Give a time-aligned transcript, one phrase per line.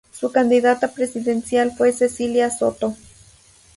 [0.11, 2.95] Su candidata presidencial fue Cecilia Soto.